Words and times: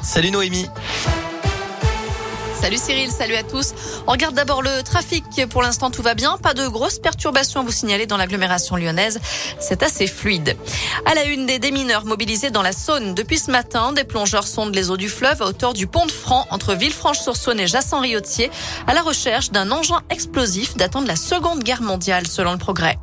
Salut 0.00 0.30
Noémie. 0.30 0.68
Salut 2.54 2.76
Cyril, 2.76 3.10
salut 3.10 3.34
à 3.34 3.42
tous. 3.42 3.74
On 4.06 4.12
regarde 4.12 4.36
d'abord 4.36 4.62
le 4.62 4.84
trafic. 4.84 5.24
Pour 5.50 5.60
l'instant, 5.60 5.90
tout 5.90 6.02
va 6.02 6.14
bien. 6.14 6.38
Pas 6.38 6.54
de 6.54 6.68
grosses 6.68 7.00
perturbations 7.00 7.62
à 7.62 7.64
vous 7.64 7.72
signaler 7.72 8.06
dans 8.06 8.16
l'agglomération 8.16 8.76
lyonnaise. 8.76 9.18
C'est 9.58 9.82
assez 9.82 10.06
fluide. 10.06 10.56
À 11.04 11.16
la 11.16 11.24
une 11.24 11.46
des 11.46 11.58
démineurs 11.58 12.04
mobilisés 12.04 12.50
dans 12.50 12.62
la 12.62 12.70
Saône. 12.70 13.12
Depuis 13.14 13.38
ce 13.38 13.50
matin, 13.50 13.92
des 13.92 14.04
plongeurs 14.04 14.46
sondent 14.46 14.72
les 14.72 14.92
eaux 14.92 14.96
du 14.96 15.08
fleuve 15.08 15.42
à 15.42 15.46
hauteur 15.46 15.74
du 15.74 15.88
pont 15.88 16.06
de 16.06 16.12
Franc 16.12 16.46
entre 16.50 16.74
Villefranche-sur-Saône 16.74 17.58
et 17.58 17.66
Jassan-Riotier 17.66 18.52
à 18.86 18.94
la 18.94 19.02
recherche 19.02 19.50
d'un 19.50 19.72
engin 19.72 20.00
explosif 20.10 20.76
datant 20.76 21.02
de 21.02 21.08
la 21.08 21.16
Seconde 21.16 21.64
Guerre 21.64 21.82
mondiale 21.82 22.28
selon 22.28 22.52
le 22.52 22.58
progrès. 22.58 23.00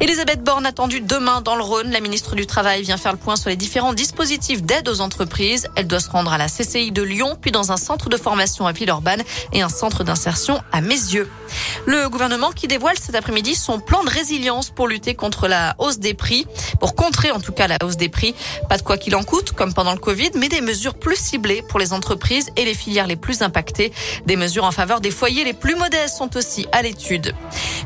Elisabeth 0.00 0.42
Borne 0.42 0.66
attendue 0.66 1.00
demain 1.00 1.40
dans 1.40 1.54
le 1.54 1.62
Rhône. 1.62 1.90
La 1.90 2.00
ministre 2.00 2.34
du 2.34 2.46
Travail 2.46 2.82
vient 2.82 2.96
faire 2.96 3.12
le 3.12 3.18
point 3.18 3.36
sur 3.36 3.48
les 3.48 3.56
différents 3.56 3.92
dispositifs 3.92 4.62
d'aide 4.62 4.88
aux 4.88 5.00
entreprises. 5.00 5.68
Elle 5.76 5.86
doit 5.86 6.00
se 6.00 6.10
rendre 6.10 6.32
à 6.32 6.38
la 6.38 6.48
CCI 6.48 6.90
de 6.90 7.02
Lyon, 7.02 7.36
puis 7.40 7.52
dans 7.52 7.70
un 7.70 7.76
centre 7.76 8.08
de 8.08 8.16
formation 8.16 8.66
à 8.66 8.72
Villeurbanne 8.72 9.22
et 9.52 9.62
un 9.62 9.68
centre 9.68 10.02
d'insertion 10.02 10.60
à 10.72 10.80
Mézieux. 10.80 11.30
Le 11.86 12.08
gouvernement 12.08 12.50
qui 12.50 12.66
dévoile 12.66 12.98
cet 12.98 13.14
après-midi 13.14 13.54
son 13.54 13.78
plan 13.78 14.02
de 14.02 14.10
résilience 14.10 14.70
pour 14.70 14.88
lutter 14.88 15.14
contre 15.14 15.46
la 15.46 15.74
hausse 15.78 15.98
des 15.98 16.14
prix, 16.14 16.46
pour 16.80 16.96
contrer 16.96 17.30
en 17.30 17.40
tout 17.40 17.52
cas 17.52 17.68
la 17.68 17.78
hausse 17.84 17.96
des 17.96 18.08
prix. 18.08 18.34
Pas 18.68 18.78
de 18.78 18.82
quoi 18.82 18.98
qu'il 18.98 19.14
en 19.14 19.22
coûte, 19.22 19.52
comme 19.52 19.74
pendant 19.74 19.92
le 19.92 20.00
Covid, 20.00 20.30
mais 20.34 20.48
des 20.48 20.60
mesures 20.60 20.94
plus 20.94 21.16
ciblées 21.16 21.62
pour 21.68 21.78
les 21.78 21.92
entreprises 21.92 22.50
et 22.56 22.64
les 22.64 22.74
filières 22.74 23.06
les 23.06 23.16
plus 23.16 23.42
impactées. 23.42 23.92
Des 24.26 24.36
mesures 24.36 24.64
en 24.64 24.72
faveur 24.72 25.00
des 25.00 25.12
foyers 25.12 25.44
les 25.44 25.52
plus 25.52 25.76
modestes 25.76 26.16
sont 26.16 26.36
aussi 26.36 26.66
à 26.72 26.82
l'étude. 26.82 27.34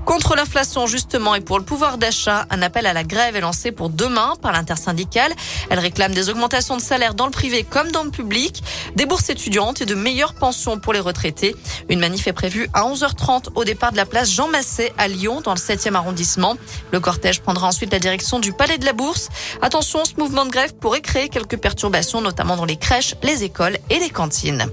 Contre 0.09 0.37
l'inflation, 0.37 0.87
justement, 0.87 1.35
et 1.35 1.43
pour 1.43 1.59
le 1.59 1.67
pouvoir 1.67 1.99
d'achat, 1.99 2.47
un 2.49 2.63
appel 2.63 2.87
à 2.87 2.95
la 2.95 3.05
grève 3.05 3.37
est 3.37 3.43
lancé 3.43 3.73
pour 3.73 3.91
demain 3.91 4.37
par 4.41 4.53
l'intersyndicale. 4.53 5.31
Elle 5.69 5.81
réclame 5.81 6.15
des 6.15 6.31
augmentations 6.31 6.79
de 6.79 6.81
salaire 6.81 7.13
dans 7.13 7.27
le 7.27 7.31
privé 7.31 7.63
comme 7.63 7.91
dans 7.91 8.05
le 8.05 8.11
public, 8.11 8.63
des 8.97 9.05
bourses 9.05 9.29
étudiantes 9.29 9.83
et 9.83 9.85
de 9.85 9.95
meilleures 9.95 10.33
pensions 10.33 10.79
pour 10.79 10.95
les 10.95 10.99
retraités. 10.99 11.55
Une 11.91 12.01
manif 12.01 12.27
est 12.27 12.33
prévue 12.33 12.71
à 12.73 12.85
11h30 12.85 13.49
au 13.55 13.65
départ 13.65 13.93
de 13.93 13.99
la 13.99 14.07
place 14.07 14.33
Jean 14.33 14.49
Massé 14.49 14.95
à 14.97 15.09
Lyon, 15.09 15.43
dans 15.43 15.53
le 15.53 15.59
7e 15.59 15.95
arrondissement. 15.95 16.57
Le 16.91 17.01
cortège 17.01 17.43
prendra 17.43 17.69
ensuite 17.69 17.93
la 17.93 17.99
direction 17.99 18.39
du 18.39 18.55
Palais 18.55 18.79
de 18.79 18.87
la 18.87 18.95
Bourse. 18.95 19.29
Attention, 19.61 20.07
ce 20.07 20.15
mouvement 20.17 20.47
de 20.47 20.51
grève 20.51 20.73
pourrait 20.75 21.03
créer 21.03 21.29
quelques 21.29 21.59
perturbations, 21.59 22.23
notamment 22.23 22.57
dans 22.57 22.65
les 22.65 22.79
crèches, 22.79 23.15
les 23.23 23.45
écoles 23.45 23.77
et 23.91 23.99
les 23.99 24.09
cantines. 24.09 24.71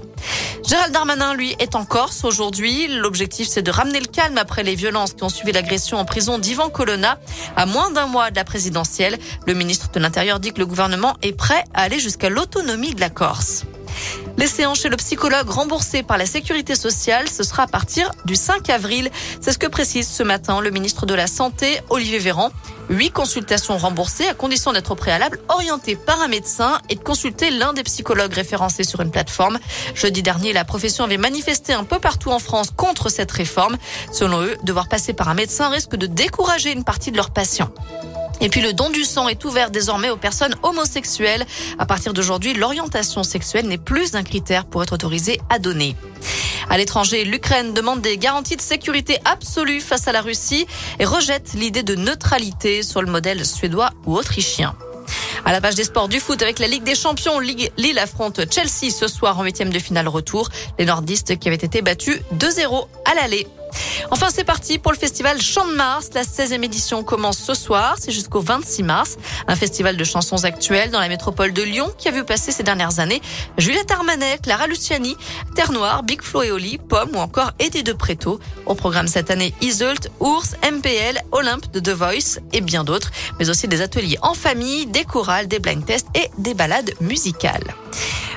Gérald 0.66 0.92
Darmanin, 0.92 1.34
lui, 1.34 1.54
est 1.60 1.76
en 1.76 1.84
Corse 1.84 2.24
aujourd'hui. 2.24 2.88
L'objectif, 2.88 3.46
c'est 3.46 3.62
de 3.62 3.70
ramener 3.70 4.00
le 4.00 4.06
calme 4.06 4.36
après 4.36 4.64
les 4.64 4.74
violences 4.74 5.12
qui 5.12 5.22
ont 5.22 5.28
suivi 5.28 5.52
l'agression 5.52 5.98
en 5.98 6.04
prison 6.04 6.40
d'Ivan 6.40 6.70
Colonna. 6.70 7.20
À 7.54 7.66
moins 7.66 7.92
d'un 7.92 8.06
mois 8.06 8.32
de 8.32 8.36
la 8.36 8.42
présidentielle, 8.42 9.16
le 9.46 9.54
ministre 9.54 9.92
de 9.92 10.00
l'Intérieur 10.00 10.40
dit 10.40 10.52
que 10.52 10.58
le 10.58 10.66
gouvernement 10.66 11.14
est 11.22 11.36
prêt 11.36 11.62
à 11.72 11.82
aller 11.82 12.00
jusqu'à 12.00 12.30
l'autonomie 12.30 12.96
de 12.96 13.00
la 13.00 13.10
Corse. 13.10 13.64
Les 14.38 14.46
séances 14.48 14.80
chez 14.80 14.90
le 14.90 14.96
psychologue 14.96 15.48
remboursées 15.48 16.02
par 16.02 16.18
la 16.18 16.26
sécurité 16.26 16.74
sociale, 16.74 17.26
ce 17.28 17.42
sera 17.42 17.62
à 17.62 17.66
partir 17.66 18.10
du 18.26 18.36
5 18.36 18.68
avril. 18.68 19.10
C'est 19.40 19.50
ce 19.50 19.58
que 19.58 19.66
précise 19.66 20.06
ce 20.06 20.22
matin 20.22 20.60
le 20.60 20.70
ministre 20.70 21.06
de 21.06 21.14
la 21.14 21.26
Santé, 21.26 21.80
Olivier 21.88 22.18
Véran. 22.18 22.50
Huit 22.90 23.10
consultations 23.10 23.78
remboursées 23.78 24.28
à 24.28 24.34
condition 24.34 24.72
d'être 24.72 24.92
au 24.92 24.94
préalable 24.94 25.40
orientées 25.48 25.96
par 25.96 26.20
un 26.20 26.28
médecin 26.28 26.78
et 26.90 26.96
de 26.96 27.00
consulter 27.00 27.50
l'un 27.50 27.72
des 27.72 27.82
psychologues 27.82 28.34
référencés 28.34 28.84
sur 28.84 29.00
une 29.00 29.10
plateforme. 29.10 29.58
Jeudi 29.94 30.22
dernier, 30.22 30.52
la 30.52 30.66
profession 30.66 31.04
avait 31.04 31.16
manifesté 31.16 31.72
un 31.72 31.84
peu 31.84 31.98
partout 31.98 32.30
en 32.30 32.38
France 32.38 32.70
contre 32.76 33.08
cette 33.08 33.32
réforme. 33.32 33.78
Selon 34.12 34.42
eux, 34.42 34.56
devoir 34.64 34.88
passer 34.88 35.14
par 35.14 35.30
un 35.30 35.34
médecin 35.34 35.70
risque 35.70 35.96
de 35.96 36.06
décourager 36.06 36.72
une 36.72 36.84
partie 36.84 37.10
de 37.10 37.16
leurs 37.16 37.30
patients. 37.30 37.70
Et 38.40 38.48
puis 38.48 38.60
le 38.60 38.72
don 38.72 38.90
du 38.90 39.04
sang 39.04 39.28
est 39.28 39.44
ouvert 39.44 39.70
désormais 39.70 40.10
aux 40.10 40.16
personnes 40.16 40.54
homosexuelles. 40.62 41.46
À 41.78 41.86
partir 41.86 42.12
d'aujourd'hui, 42.12 42.54
l'orientation 42.54 43.22
sexuelle 43.22 43.66
n'est 43.66 43.78
plus 43.78 44.14
un 44.14 44.22
critère 44.22 44.66
pour 44.66 44.82
être 44.82 44.92
autorisé 44.92 45.40
à 45.48 45.58
donner. 45.58 45.96
À 46.68 46.78
l'étranger, 46.78 47.24
l'Ukraine 47.24 47.74
demande 47.74 48.02
des 48.02 48.18
garanties 48.18 48.56
de 48.56 48.60
sécurité 48.60 49.18
absolues 49.24 49.80
face 49.80 50.08
à 50.08 50.12
la 50.12 50.20
Russie 50.20 50.66
et 50.98 51.04
rejette 51.04 51.54
l'idée 51.54 51.82
de 51.82 51.94
neutralité 51.94 52.82
sur 52.82 53.02
le 53.02 53.10
modèle 53.10 53.46
suédois 53.46 53.90
ou 54.04 54.16
autrichien. 54.16 54.74
À 55.44 55.52
la 55.52 55.60
page 55.60 55.76
des 55.76 55.84
sports 55.84 56.08
du 56.08 56.18
foot 56.18 56.42
avec 56.42 56.58
la 56.58 56.66
Ligue 56.66 56.82
des 56.82 56.96
Champions, 56.96 57.38
Lille 57.38 57.98
affronte 58.00 58.40
Chelsea 58.52 58.90
ce 58.90 59.06
soir 59.06 59.38
en 59.38 59.44
huitième 59.44 59.72
de 59.72 59.78
finale 59.78 60.08
retour. 60.08 60.48
Les 60.78 60.84
nordistes 60.84 61.38
qui 61.38 61.46
avaient 61.48 61.56
été 61.56 61.82
battus 61.82 62.20
2-0 62.34 62.86
à 63.04 63.14
l'aller. 63.14 63.46
Enfin, 64.10 64.28
c'est 64.32 64.44
parti 64.44 64.78
pour 64.78 64.92
le 64.92 64.98
festival 64.98 65.40
Chant 65.40 65.66
de 65.66 65.74
Mars. 65.74 66.10
La 66.14 66.22
16e 66.22 66.62
édition 66.64 67.02
commence 67.02 67.38
ce 67.38 67.54
soir. 67.54 67.96
C'est 67.98 68.12
jusqu'au 68.12 68.40
26 68.40 68.82
mars. 68.82 69.16
Un 69.48 69.56
festival 69.56 69.96
de 69.96 70.04
chansons 70.04 70.44
actuelles 70.44 70.90
dans 70.90 71.00
la 71.00 71.08
métropole 71.08 71.52
de 71.52 71.62
Lyon 71.62 71.90
qui 71.98 72.08
a 72.08 72.10
vu 72.10 72.24
passer 72.24 72.52
ces 72.52 72.62
dernières 72.62 72.98
années 73.00 73.20
Juliette 73.58 73.90
Armanet, 73.90 74.38
Clara 74.42 74.66
Luciani, 74.66 75.16
Terre 75.54 75.72
Noire, 75.72 76.02
Big 76.02 76.22
Flo 76.22 76.42
et 76.42 76.50
Oli, 76.50 76.78
Pomme 76.78 77.10
ou 77.14 77.18
encore 77.18 77.52
Eddie 77.58 77.82
de 77.82 77.92
Préto. 77.92 78.40
Au 78.66 78.74
programme 78.74 79.08
cette 79.08 79.30
année, 79.30 79.54
Isolt, 79.60 80.10
Ours, 80.20 80.54
MPL, 80.62 81.20
Olympe 81.32 81.70
de 81.72 81.80
The 81.80 81.90
Voice 81.90 82.40
et 82.52 82.60
bien 82.60 82.84
d'autres, 82.84 83.10
mais 83.38 83.50
aussi 83.50 83.68
des 83.68 83.80
ateliers 83.80 84.18
en 84.22 84.34
famille, 84.34 84.86
des 84.86 85.04
chorales, 85.04 85.48
des 85.48 85.58
blind 85.58 85.84
tests 85.84 86.08
et 86.14 86.30
des 86.38 86.54
balades 86.54 86.92
musicales. 87.00 87.74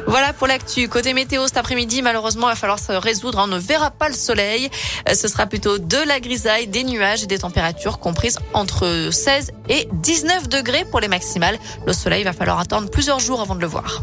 Voilà 0.09 0.33
pour 0.33 0.47
l'actu. 0.47 0.89
Côté 0.89 1.13
météo 1.13 1.45
cet 1.45 1.57
après-midi, 1.57 2.01
malheureusement, 2.01 2.47
il 2.47 2.53
va 2.53 2.55
falloir 2.55 2.79
se 2.79 2.91
résoudre. 2.93 3.37
On 3.43 3.45
ne 3.45 3.59
verra 3.59 3.91
pas 3.91 4.09
le 4.09 4.15
soleil. 4.15 4.71
Euh, 5.07 5.13
ce 5.13 5.27
sera 5.27 5.45
plutôt 5.45 5.77
de 5.77 5.97
la 5.97 6.19
grisaille, 6.19 6.65
des 6.65 6.83
nuages 6.83 7.21
et 7.21 7.27
des 7.27 7.37
températures 7.37 7.99
comprises 7.99 8.39
entre 8.53 9.09
16 9.11 9.51
et 9.69 9.87
19 9.93 10.49
degrés 10.49 10.83
pour 10.89 10.99
les 10.99 11.07
maximales. 11.07 11.59
Le 11.85 11.93
soleil 11.93 12.23
va 12.23 12.33
falloir 12.33 12.59
attendre 12.59 12.89
plusieurs 12.89 13.19
jours 13.19 13.39
avant 13.39 13.53
de 13.53 13.61
le 13.61 13.67
voir. 13.67 14.01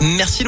Merci. 0.00 0.42